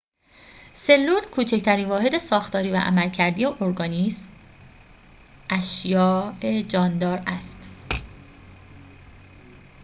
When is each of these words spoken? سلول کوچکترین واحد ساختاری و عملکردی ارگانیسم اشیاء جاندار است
سلول 0.73 1.21
کوچکترین 1.25 1.89
واحد 1.89 2.17
ساختاری 2.17 2.71
و 2.71 2.75
عملکردی 2.75 3.45
ارگانیسم 3.45 4.29
اشیاء 5.49 6.61
جاندار 6.61 7.23
است 7.27 7.71